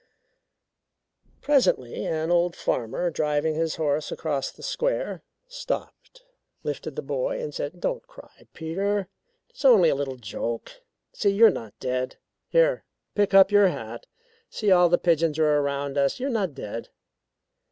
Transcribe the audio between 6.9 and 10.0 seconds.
the boy, and said: "Don't cry, Peter. It is only a